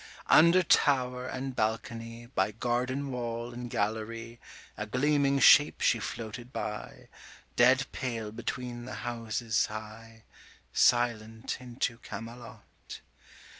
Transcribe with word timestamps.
Under 0.31 0.63
tower 0.63 1.27
and 1.27 1.55
balcony, 1.55 2.25
By 2.25 2.49
garden 2.53 3.11
wall 3.11 3.53
and 3.53 3.69
gallery, 3.69 4.39
155 4.77 4.87
A 4.87 4.87
gleaming 4.87 5.37
shape 5.37 5.79
she 5.79 5.99
floated 5.99 6.51
by, 6.51 7.07
Dead 7.55 7.85
pale 7.91 8.31
between 8.31 8.85
the 8.85 8.95
houses 9.05 9.67
high, 9.67 10.23
Silent 10.73 11.57
into 11.61 11.99
Camelot. 11.99 13.01